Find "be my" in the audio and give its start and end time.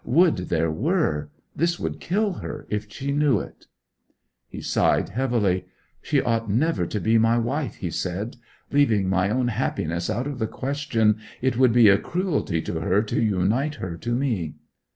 6.99-7.37